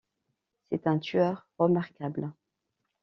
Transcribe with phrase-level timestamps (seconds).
[0.71, 2.31] C’est un tueur remarquable.